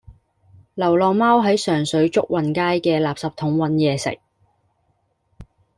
[0.73, 4.17] 流浪貓喺上水祝運街嘅垃圾桶搵野食